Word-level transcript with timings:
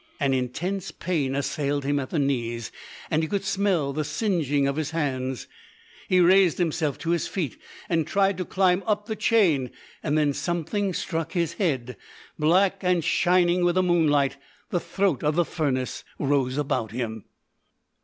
An 0.19 0.33
intense 0.33 0.89
pain 0.89 1.35
assailed 1.35 1.83
him 1.85 1.99
at 1.99 2.09
the 2.09 2.17
knees, 2.17 2.71
and 3.11 3.21
he 3.21 3.29
could 3.29 3.45
smell 3.45 3.93
the 3.93 4.03
singeing 4.03 4.67
of 4.67 4.75
his 4.75 4.89
hands. 4.89 5.45
He 6.09 6.19
raised 6.19 6.57
himself 6.57 6.97
to 6.97 7.11
his 7.11 7.27
feet, 7.27 7.61
and 7.87 8.07
tried 8.07 8.39
to 8.39 8.43
climb 8.45 8.81
up 8.87 9.05
the 9.05 9.15
chain, 9.15 9.69
and 10.01 10.17
then 10.17 10.33
something 10.33 10.95
struck 10.95 11.33
his 11.33 11.53
head. 11.53 11.97
Black 12.39 12.79
and 12.83 13.03
shining 13.03 13.63
with 13.63 13.75
the 13.75 13.83
moonlight, 13.83 14.37
the 14.71 14.79
throat 14.79 15.21
of 15.23 15.35
the 15.35 15.45
furnace 15.45 16.03
rose 16.17 16.57
about 16.57 16.89
him. 16.91 17.25